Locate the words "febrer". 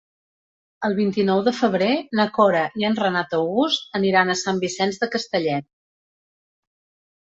1.57-1.89